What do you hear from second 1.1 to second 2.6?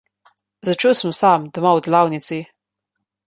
sam, doma v delavnici.